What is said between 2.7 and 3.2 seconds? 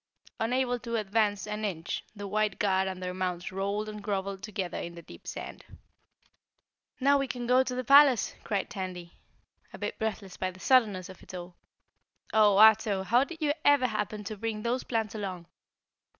and their